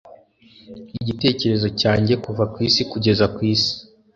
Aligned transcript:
Igitekerezo 1.01 1.67
cyanjye 1.81 2.13
kuva 2.23 2.43
kwisi 2.53 2.81
kugeza 2.91 3.25
ku 3.33 3.39
isi 3.53 3.71